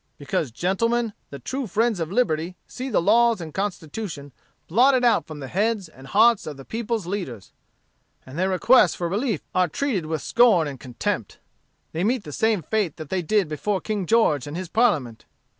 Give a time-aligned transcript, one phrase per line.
[0.17, 4.31] Because, gentlemen, the true friends of liberty see the laws and Constitution
[4.67, 7.51] blotted out from the heads and hearts of the people's leaders:
[8.25, 11.37] and their requests for relief are treated with scorn and contempt.
[11.91, 15.25] They meet the same fate that they did before King George and his parliament.